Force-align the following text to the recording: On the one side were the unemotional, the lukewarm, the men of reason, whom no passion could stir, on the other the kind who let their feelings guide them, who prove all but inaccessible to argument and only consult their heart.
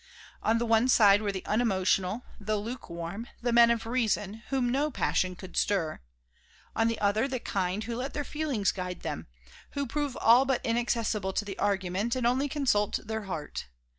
On 0.41 0.57
the 0.57 0.65
one 0.65 0.87
side 0.87 1.21
were 1.21 1.31
the 1.31 1.45
unemotional, 1.45 2.25
the 2.39 2.57
lukewarm, 2.57 3.27
the 3.43 3.53
men 3.53 3.69
of 3.69 3.85
reason, 3.85 4.41
whom 4.49 4.67
no 4.67 4.89
passion 4.89 5.35
could 5.35 5.55
stir, 5.55 5.99
on 6.75 6.87
the 6.87 6.99
other 6.99 7.27
the 7.27 7.39
kind 7.39 7.83
who 7.83 7.95
let 7.95 8.15
their 8.15 8.23
feelings 8.23 8.71
guide 8.71 9.01
them, 9.01 9.27
who 9.73 9.85
prove 9.85 10.17
all 10.17 10.43
but 10.43 10.65
inaccessible 10.65 11.33
to 11.33 11.55
argument 11.57 12.15
and 12.15 12.25
only 12.25 12.49
consult 12.49 12.97
their 13.05 13.25
heart. 13.25 13.67